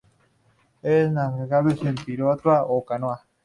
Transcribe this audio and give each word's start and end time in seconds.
Es 0.81 1.11
navegables 1.11 1.79
en 1.83 1.93
piragua 1.93 2.63
o 2.67 2.83
canoa. 2.83 3.23